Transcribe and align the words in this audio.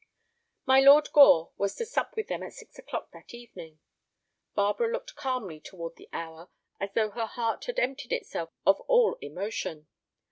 My 0.65 0.79
Lord 0.79 1.09
Gore 1.13 1.51
was 1.59 1.75
to 1.75 1.85
sup 1.85 2.15
with 2.15 2.27
them 2.27 2.41
at 2.41 2.53
six 2.53 2.79
o'clock 2.79 3.11
that 3.11 3.35
evening. 3.35 3.77
Barbara 4.55 4.91
looked 4.91 5.13
calmly 5.15 5.59
toward 5.59 5.95
the 5.95 6.09
hour, 6.11 6.49
as 6.79 6.89
though 6.95 7.11
her 7.11 7.27
heart 7.27 7.65
had 7.65 7.77
emptied 7.77 8.13
itself 8.13 8.49
of 8.65 8.79
all 8.87 9.13
emotion. 9.21 9.85